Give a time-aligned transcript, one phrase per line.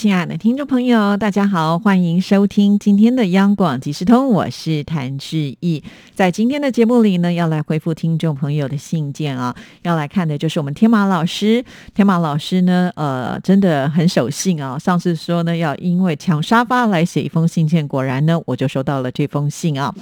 [0.00, 5.84] 亲爱的听众朋友，大家好，欢迎收听今天的央广即时通，我是谭志毅。
[6.14, 11.62] 在今天的节目里呢，要来回复听众朋友的信件啊，要来看的就是我们天马老师。
[11.94, 14.78] 天马老师呢，呃，真的很守信啊。
[14.78, 19.94] 上次说呢，要因为抢沙发来写一封信件，果然呢，我就收到了这封信啊。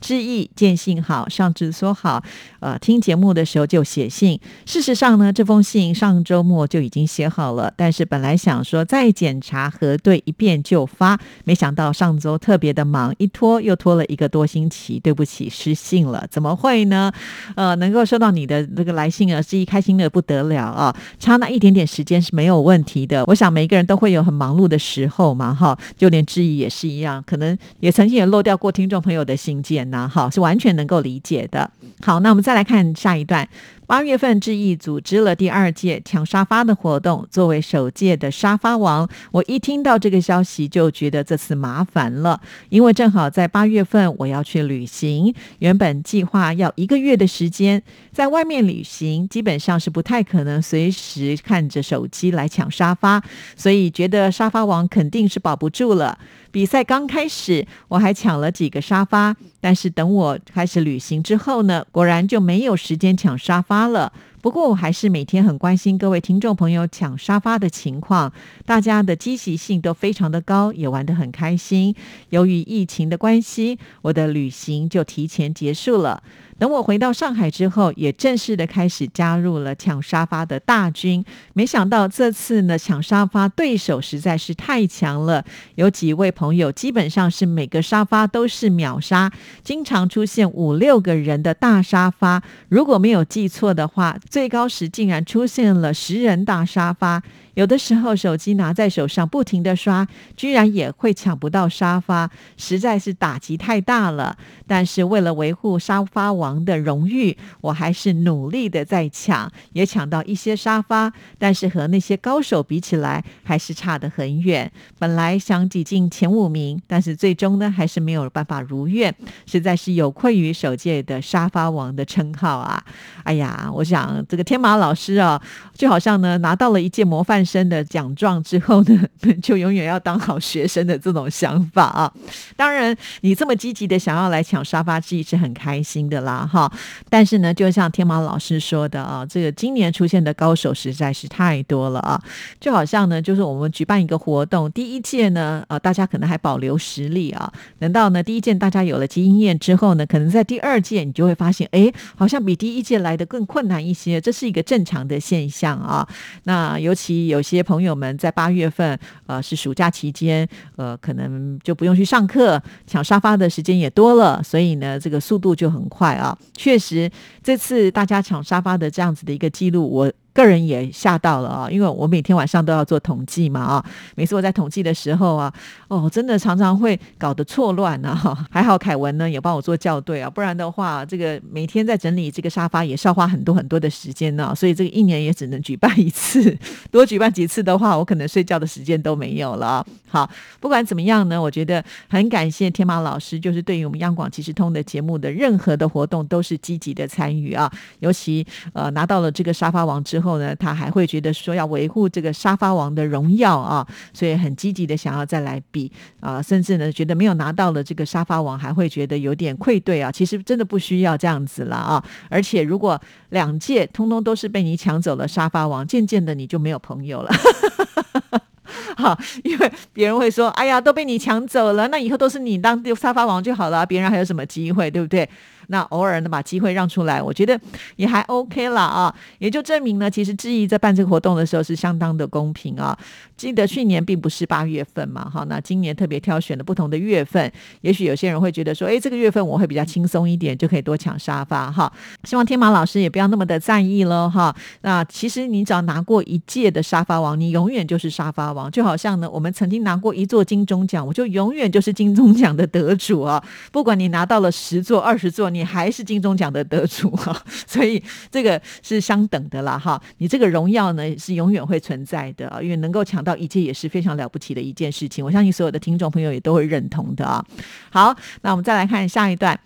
[0.00, 2.20] 志毅见信好，上次说好，
[2.58, 4.40] 呃，听节目的时候就写信。
[4.66, 9.40] 事实上呢，这封信上周末就已经写好了，但是本来想说再检。
[9.44, 14.94] 查核对一遍就发，没想到上周特别的忙，一拖又拖了一个多星期。
[15.04, 17.12] 对不起，失信了，怎么会呢？
[17.56, 20.96] 呃，能够收到你的这个来信啊，是一开心的不得了啊！
[21.18, 23.22] 差那一点点时间是没有问题的。
[23.26, 31.70] 我想每一个人都会有很忙碌的时候嘛，哈，就连质疑也是一样，可能也曾经也漏掉过听众朋友的信件呐，哈，是完全能够理解的。
[32.00, 33.46] 好，那我们再来看下一段。
[33.86, 37.26] 八月份，志毅组织了第二届抢沙发的活动。
[37.30, 45.34] 作为首届的沙发王，我一听到这个消息就觉得这次麻烦了，因为正好在八月份我要去旅行。
[45.58, 53.22] 原本计划要一个月的时间，在外面旅行，基本上是不太可能随时看着手机来抢沙发，
[53.54, 56.18] 所以觉得沙发王肯定是保不住了。
[56.54, 64.12] 比赛刚开始，我还抢了几个沙发，但是等我开始旅行之后呢，果然就没有时间抢沙发了。
[64.40, 68.32] 不过我还是每天很关心各位听众朋友抢沙发的情况，
[68.64, 71.92] 大家的积极性都非常的高，也玩得很开心。
[72.28, 76.22] 由于疫情的关系，我的旅行就提前结束了。
[76.58, 81.24] 等我回到上海之后，也正式的开始加入了抢沙发的大军。
[81.52, 85.44] 没想到这次呢，抢沙发对手实在是太强了。
[85.74, 89.30] 有几位朋友基本上是每个沙发都是秒杀，
[89.62, 92.42] 经常出现五六个人的大沙发。
[92.68, 97.22] 如果没有记错的话，最高时竟然出现了十人大沙发。
[97.54, 100.06] 有的时候手机拿在手上不停的刷，
[100.36, 104.36] 居然也会抢不到沙发，实在是打击太大了。
[104.66, 111.12] 但是为了维护沙发王的荣誉，我还是努力的在抢，也抢到一些沙发。
[111.38, 114.70] 但是和那些高手比起来，还是差得很远。
[114.98, 119.14] 本来想挤进前五名，但是最终呢，还是没有办法如愿，
[119.46, 122.82] 实在是有愧于首届的沙发王的称号啊！
[123.22, 125.40] 哎呀，我想这个天马老师啊，
[125.74, 127.43] 就好像呢拿到了一届模范。
[127.44, 129.04] 生的奖状之后呢，
[129.42, 132.12] 就永远要当好学生的这种想法啊。
[132.56, 136.70] 当然，你这么积极的想要来抢沙发，自己是很开心的啦，哈。
[137.08, 142.20] 但是呢，就像天马老师说的啊，这个今年出现的高手实在是太多了啊。
[142.60, 147.52] 就好像呢，就是我们举办一个活动，第一届呢，呃，大家可能还保留实力啊。
[147.78, 156.06] 等到呢第一届大家有了经验之后呢，可能在第二届你就会发现，哎，好像比第一届来的更困难一些，这是一个正常的现象啊。
[156.44, 157.24] 那尤其。
[157.24, 158.96] 有有些朋友们在八月份，
[159.26, 166.38] 呃，是暑假期间，呃，可能就不用去上课，抢沙发的时间也多了，所以呢，这个速度就很快啊。
[166.56, 167.10] 确实，
[167.42, 170.12] 这次大家抢沙发的这样子的一个记录，我。
[170.34, 173.84] 个人也吓到了啊，因为我每天晚上都要做统计嘛啊，
[174.16, 175.52] 每次我在统计的时候啊，
[175.86, 178.46] 哦，真的常常会搞得错乱呢啊。
[178.50, 184.52] 还好凯文呢也帮我做校对啊，不然的话，这个每天在整理这个沙发也是要花很多很多的时间呢。
[184.56, 186.58] 所以这个一年也只能举办一次，
[186.90, 189.86] 多举办几次的话，我可能睡觉的时间都没有了。
[190.08, 190.28] 好，
[190.58, 197.70] 不管怎么样呢，我觉得很感谢天马老师，就是对于我们央广即时通的节目的任何的活动都是积极的参与啊。
[198.00, 200.23] 尤其呃拿到了这个沙发王之后。
[200.24, 210.10] 后呢，他还会觉得说要维护这个沙发王的荣耀啊，所以很积极的想要再来比啊，甚至呢觉得没有拿到了这个沙发王，还会觉得有点愧对啊。
[210.10, 217.30] 其实真的不需要这样子了啊，而且如果两届通通都是被你抢走了沙发王，渐渐的你就没有朋友了。
[218.96, 225.28] 哈，因为别人会说，哎呀，都被你抢走了，那以后都是你当沙发王就好了，别人还有什么机会，对不对？
[225.68, 227.58] 那偶尔呢，把机会让出来，我觉得
[227.96, 232.96] 也还 OK 了啊，也就证明呢，其实志毅在办这个活动的时候是相当的公平啊。
[233.36, 237.50] 记得去年并不是八月份嘛，哈，那今年特别挑选了不同的月份，
[237.80, 241.92] 也许有些人会觉得说，哎，这个月份我会比较轻松一点，就可以多抢沙发哈。
[242.24, 244.54] 希望天马老师也不要那么的在意喽哈。
[244.82, 253.42] 那其实你只要拿过一届的沙发王，你永远就是沙发王，就好像呢，我们曾经拿过一座金钟奖，我就永远就是金钟奖的得主啊。
[253.72, 255.50] 不管你拿到了十座、二十座。
[255.54, 257.34] 你还是金钟奖的得主哈，
[257.66, 260.02] 所以这个是相等的啦哈。
[260.18, 265.24] 你这个荣耀呢是永远会存在的，因为能够抢到一届也是非常了不起的一件事情。
[265.24, 267.44] 我相信所有的听众朋友也都会认同的啊。
[267.90, 269.58] 好，那我们再来看下一段。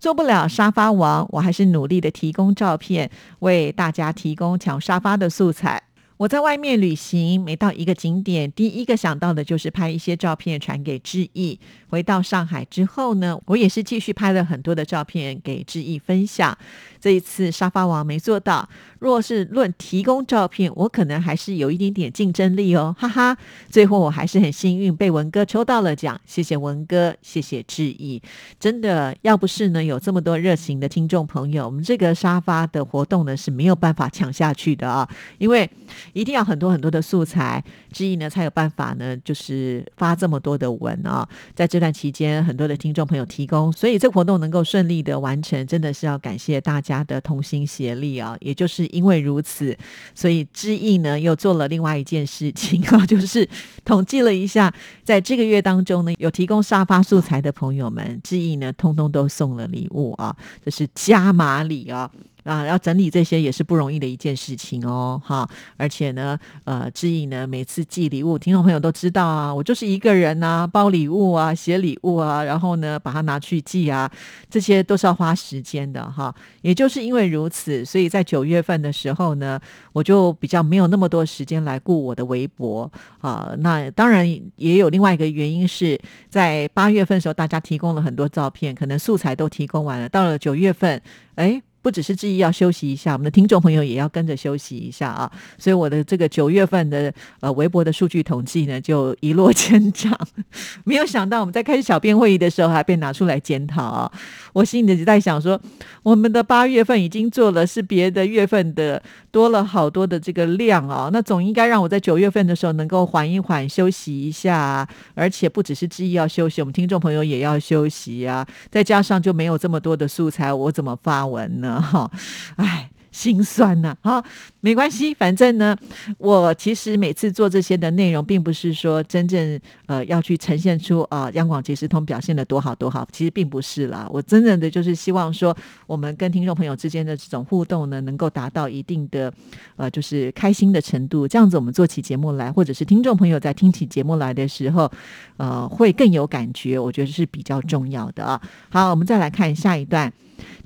[0.00, 5.82] 做不了沙发王，我还是努力的提供照片，为大家提供抢沙发的素材。
[6.16, 11.58] 我在外面旅行，每到一个景点，第一个想到的就是拍一些照片传给志毅。
[11.88, 16.56] 回到上海之后呢，我也是继续拍了很多的照片给志毅分享。
[17.04, 18.66] 这一次沙发王没做到，
[18.98, 23.36] 若是论提供照片，我可能还是有一点点竞争力哦，哈哈。
[23.68, 28.22] 最后我还是很幸运被文哥抽到了奖，谢谢文哥，谢谢志毅。
[28.58, 35.06] 真的，要不是呢有这么多热情的听众朋友，我们这个沙发的活动呢是没有办法抢下去的啊，
[35.36, 35.68] 因为
[36.14, 37.62] 一定要很多很多的素材，
[37.92, 41.28] 志毅呢才有办法呢，就是发这么多的文啊。
[41.54, 46.93] 在这段期间，很多的听众朋友提供，所以这活动能够顺利的完成，真的是要感谢大家。
[46.98, 49.76] 家的同心协力啊，也就是因为如此，
[50.14, 53.48] 所以知意呢又做了另外一件事情啊， 就是
[53.84, 62.10] 统计了一下，在这个月当中呢，有提供沙发素材的朋友们，知意呢通通都送了礼物啊，这是加码礼啊。
[62.44, 65.48] 啊，要整理这些也是不容易的一件事情哦，哈！
[65.78, 74.10] 而且呢，呃，志毅呢，每次寄礼物，听众朋友都知道啊，我就是一个人啊，包礼物啊，写礼物啊，然后呢，把它拿去寄啊，
[74.50, 76.34] 这些都是要花时间的哈。
[76.60, 79.58] 也就是因为如此，所以在九月份的时候呢，
[79.92, 83.54] 我就比较没有那么多时间来顾我的微博啊。
[83.58, 85.98] 那当然也有另外一个原因是
[86.28, 91.00] 在八月份的时候，大家提供了很多照片，可能素材都提供完了，到了九月份，
[91.36, 91.62] 哎。
[91.84, 95.30] 不只是志毅要休息一下，我们的听众朋友也要跟着休息一下啊！
[95.58, 100.18] 所以我的这个九月份的呃微博的数据统计呢，就一落千丈。
[100.84, 104.10] 没有想到我们在开小编会议的时候，还被拿出来检讨啊！
[104.54, 105.60] 我心里就在想说，
[106.02, 114.88] 我们的八月份已经做了是别的月份的多了好多的这个量啊，那总应该让我在九月份的时候能够缓一缓，休息一下。
[115.14, 118.46] 而且不只是志毅要休息，我们听众朋友也要休息啊！
[118.70, 121.73] 再加上就没有这么多的素材，我怎么发文呢？
[121.80, 122.10] 哈，
[122.56, 122.90] 哎。
[123.14, 124.20] 心酸呐，好，
[124.60, 125.76] 没关系，反正呢，
[126.18, 134.08] 我其实每次做这些的内容，并不是说真正呃要去呈现出啊央广即时通表现的多好多好，其实并不是啦。
[134.12, 135.56] 我真正的就是希望说，
[135.86, 139.32] 我们跟听众朋友之间的这种互动呢，能够达到一定的
[139.76, 144.90] 呃就是开心的程度，这样子我们做起节目来，或者是听众朋友在听起节目来的时候，
[145.36, 148.42] 呃，会更有感觉，我觉得是比较重要的啊。
[148.70, 150.12] 好，我们再来看下一段。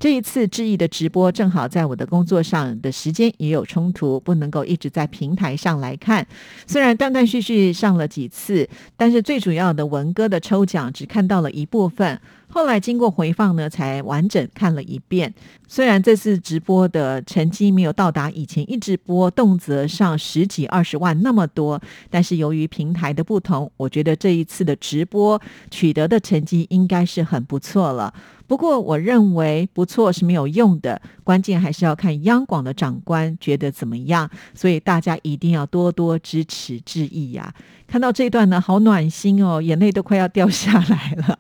[0.01, 6.27] 这一次志毅的直播正好在我的工作上的时间也有冲突，不能够一直在平台上来看。
[6.67, 12.21] 虽然断断续续上了几次，但是最主要的文哥的抽奖只看到了一部分。
[12.59, 15.33] 后来经过回放呢，才完整看了一遍。
[15.69, 25.41] 虽然这次直播的成绩没有到达以前一直播动辄上十几二十万那么多，但是由于平台的不同，我觉得这一次的直播
[25.71, 28.13] 取得的成绩应该是很不错了。
[28.49, 34.29] 不过我认为不错是没有用的，关键还是要看央广的长官觉得怎么样。
[34.55, 37.55] 所以大家一定要多多支持致意呀！
[37.87, 41.39] 看到这段呢，好暖心哦，眼泪都快要掉下来了。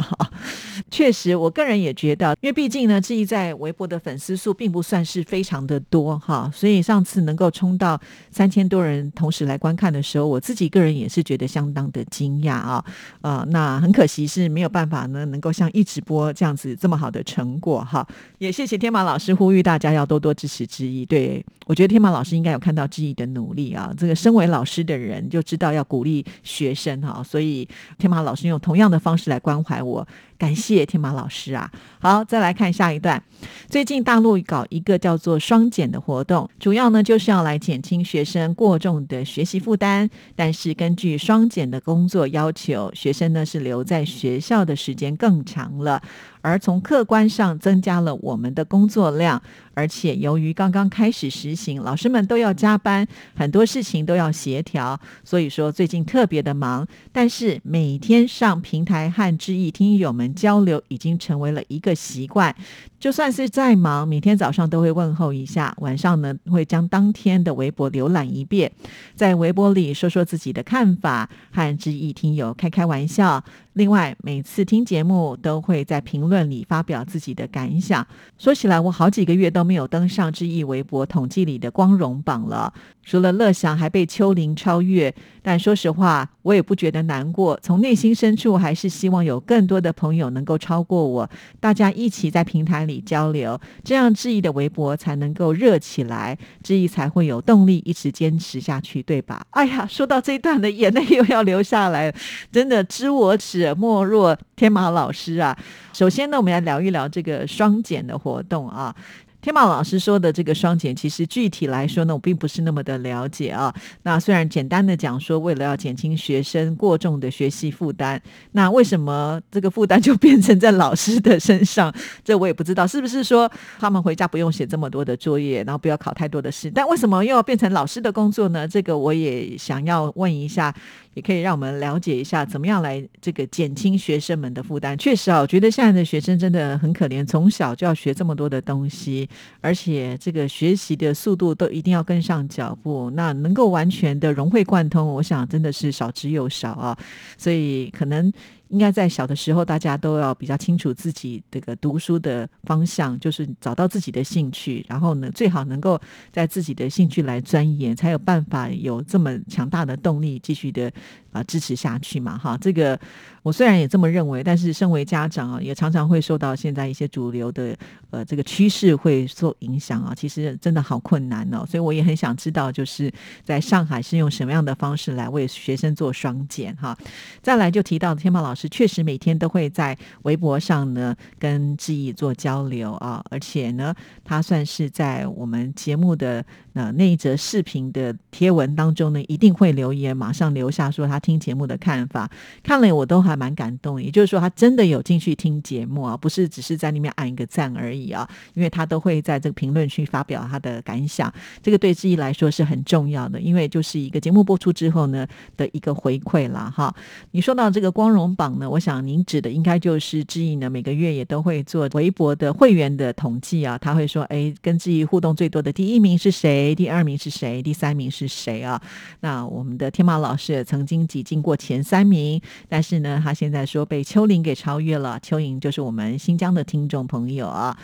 [0.99, 7.97] 确实，我个人也觉得，因为毕竟呢，志毅在微博的粉丝数并不算是非常的多哈，所以上次能够冲到
[8.33, 12.85] 三千多人同时来观看的时候，我自己个人也是觉得相当的惊讶啊
[13.21, 13.47] 啊！
[13.51, 18.05] 那很可惜是没有办法呢，能够像一直播这样子这么好的成果哈。
[18.39, 23.95] 也谢谢天马老师呼吁大家要多多支持志毅，对我觉得天马老师应该有看到志毅的努力啊。
[23.97, 30.05] 这个身为老师的人就知道要鼓励学生哈，所以天马老师用同样的方式来关怀我。
[30.39, 31.71] 感谢天马老师啊！
[31.99, 33.21] 好，再来看下一段。
[33.69, 40.09] 最近大陆搞一个叫做双减的活动，主要呢就是要来减轻学生过重的学习负担。
[40.37, 46.01] 但是根据双减的工作要求，学生呢是留在学校的时间更长了。
[46.41, 49.43] 而从客观上增加了我们的工作量，
[49.75, 56.87] 而且由于刚刚开始实行，老师们都要加班，很多事情都要协调，所以说最近特别的忙。
[57.13, 62.55] 但是每天上平台和知意听友们交流，已经成为了一个习惯。
[63.01, 68.71] 就算是再忙，每天早上都会问候一下，晚上呢会将当天的微博浏览一遍，
[69.15, 73.43] 在微博里说说自己的看法，和知意听友开开玩笑。
[73.75, 78.07] 另外，每次听节目都会在评论里发表自己的感想。
[78.37, 82.73] 说起来，我好几个月都没有登上知意微博统计里的光荣榜了。
[83.03, 87.59] 除了乐享还被秋玲超越，但说实话，我也不觉得难过。
[87.63, 99.43] 从内心深处，还是希望有更多的朋友能够超过我，大家一起在平台里交流，这样志毅的微博才能够热起来，志毅才会有动力一直坚持下去，对吧？
[99.53, 102.15] 哎呀，说到这一段的眼泪又要流下来，
[102.53, 105.57] 真的知我者莫若天马老师啊！
[105.95, 108.93] 首先先呢，我们来聊一聊这个双减的活动啊。
[109.41, 113.73] 天马老师说的这个双减，其实具体来说呢，我并不是那么的了解啊。
[114.03, 118.21] 那虽然简单的讲说，为了要减轻学生过重的学习负担，
[118.51, 121.95] 那为什么这个负担就变成在老师的身上？
[122.25, 123.49] 这我也不知道，是不是说
[123.79, 126.69] 他们回家不用写这么多的作业，然后不要考太多的试？
[126.69, 128.67] 但为什么又要变成老师的工作呢？
[128.67, 130.75] 这个我也想要问一下。
[131.19, 134.97] 也可以让我们了解一下，怎么样来这个减轻学生们的负担。
[134.97, 139.29] 确实啊，我觉得现在的学生真的很可怜，从小就要学这么多的东西，
[139.61, 143.11] 而且这个学习的速度都一定要跟上脚步。
[143.17, 146.97] 那能够完全的融会贯通，我想真的是少之又少啊。
[147.37, 148.33] 所以可能。
[148.69, 155.99] 应该在小的时候，大家都要比较清楚自己这个读书的方向，就是找到自己的兴趣，然后呢，最好能够
[156.31, 160.93] 在自己的兴趣来钻研，才有办法有这么强大的动力继续的
[161.33, 162.37] 啊支持下去嘛。
[162.37, 162.99] 哈，这个
[163.43, 167.75] 我虽然也这么认为，但是身为家长啊，也常常会受到现在一些主流的
[168.11, 170.15] 呃这个趋势会受影响啊。
[170.15, 173.11] 其实真的好困难哦，所以我也很想知道，就是
[173.43, 176.95] 在上海是用什么样的方式来为学生做双减哈。
[177.41, 178.58] 再来就提到天茂老师。
[178.61, 186.45] 是确实每天都会在微博上呢跟志毅做交流啊，而且呢，他算是在我们节目的
[186.79, 192.31] 呃那一则视频的贴文当中呢，一定会留言，马上留下说他听节目的看法，
[192.63, 194.03] 看了我都还蛮感动。
[194.03, 201.33] 也就是说，他真的有进去听节目啊，不是只是在那边按一个赞而已啊，因为他都会在这个评论区发表他的感想，
[201.63, 206.95] 这个对志毅来说是很重要的，因为就是一个节目播出之后呢的一个回馈了哈。
[207.31, 208.49] 你说到这个光荣榜。
[208.59, 216.68] 呢，我想您指的应该就是志毅呢，每个月也都会做微博的会员的统计啊，他会说，哎，跟志毅互动最多的第一名是谁？
[216.75, 217.63] 第二名是谁？
[217.63, 218.81] 第三名是谁啊？
[219.21, 225.19] 那我们的天马老师也曾经挤进过前三名，但是呢，他现在说被秋玲给超越了。
[225.21, 227.77] 秋林就是我们新疆的听众朋友啊。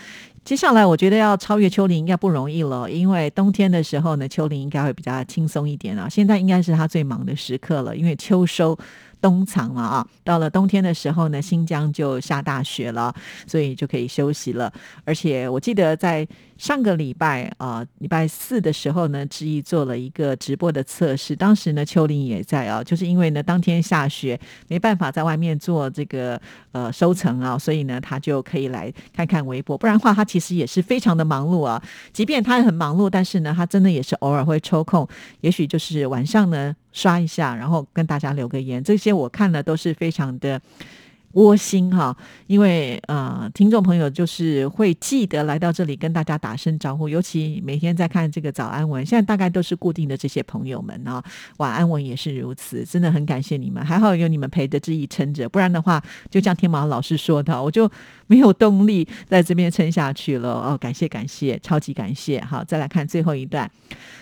[0.44, 6.08] 接下来我觉得要超越秋玲应该不容易了，因为冬天的时候呢，秋玲应该会比较轻松一点啊。
[6.08, 8.78] 现在应该是他最忙的时刻了，因为秋收。
[9.20, 13.14] 冬藏了啊，到了冬天的时候呢，新疆就下大雪了，
[13.46, 14.70] 所以就可以休息了。
[15.06, 26.40] 而且我记得在上个礼拜啊，礼拜四的时候呢，志毅做了一个直播的测试，当时呢，秋玲也在啊，就是因为呢当天下雪，没办法在外面做这个
[26.72, 29.76] 呃收成啊，所以呢，他就可以来看看微博。
[29.76, 31.82] 不然的话，他其实也是非常的忙碌啊。
[32.12, 35.06] 即便他很忙碌，但是呢，他真的也是偶尔会抽空，
[35.40, 36.74] 也许就是晚上呢。
[36.92, 40.60] 刷一下，然后跟大家留个言，这些我看了都是非常的。
[41.34, 51.22] 窝心哈，因为呃，听众朋友就是会记得来到这里跟大家打声招呼，尤其每天在看这个早安文，现在大概都是固定的这些朋友们啊，
[51.58, 57.90] 晚安文也是如此，真的很感谢你们，还好有你们陪着志毅撑着，不然的话，就像天马老师说的，我就
[58.26, 63.70] 没有动力在这边撑下去了哦，感谢感谢，超级感谢，好，再来看最后一段，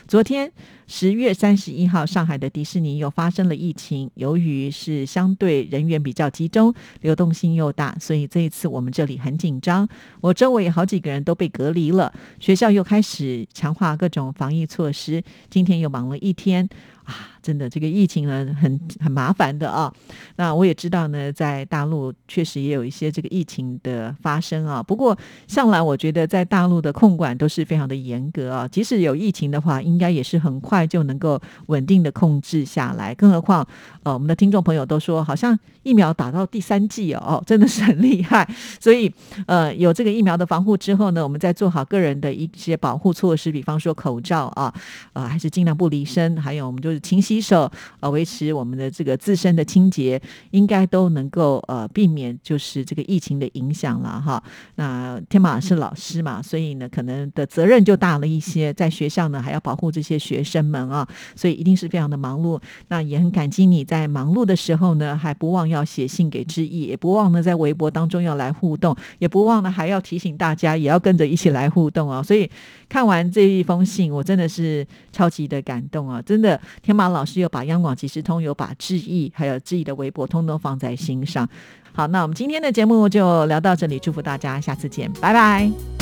[0.09, 0.51] 昨天
[0.87, 6.75] 十月三十一号，上海的迪士尼又发生了疫情，由于是相对人员比较集中。
[7.03, 9.89] 流动性又大，所以这一次我们这里很紧张。
[10.21, 15.23] 我周围好几个人都被隔离了，学校又开始强化各种防疫措施。
[15.51, 16.69] 今天又忙了一天。
[17.05, 19.93] 啊，真的，这个疫情呢，很很麻烦的啊。
[20.37, 24.83] 那我也知道呢，在大陆确实也有一些这个疫情的发生啊。
[24.83, 25.17] 不过，
[25.49, 28.69] 向来我觉得在大陆的控管都是非常的严格啊。
[28.69, 33.15] 即使有疫情的话，应该也是很快就能够稳定的控制下来。
[33.15, 33.67] 更何况，
[34.05, 38.49] 呃，我们的听众朋友都说，好像疫苗打到第三剂哦，真的是很厉害。
[38.81, 39.13] 所以，
[39.47, 44.73] 呃，有这个疫苗的防护之后呢，我们再做好个人的一些保护措施，比方说口罩啊，
[45.13, 46.41] 呃，还是尽量不离身。
[46.41, 47.71] 还有，我们就是勤洗洗手，
[48.01, 50.21] 呃，维持我们的这个自身的清洁，
[50.51, 54.43] 应该都能够呃避免就是这个疫情的影响了哈。
[54.75, 62.61] 那天马是老师嘛，所以呢，可能的责任就大了一些，在学校呢还要保护这些学生们啊，所以一定是非常的忙碌。
[62.89, 72.23] 那也很感激你在忙碌的时候呢，还不忘要写信给志毅，也不忘呢在微博当中要来互动，也不忘呢还要提醒大家也要跟着一起来互动啊。
[72.23, 72.51] 所以
[72.91, 76.61] 看完这一封信，我真的是超级的感动啊，真的。
[76.83, 81.49] 天马老老师又把央广即时通有把志毅还有志毅的微博通通放在心上。
[81.93, 86.02] 好，那我们今天的节目就聊到这里，祝福大家，下次见，拜拜。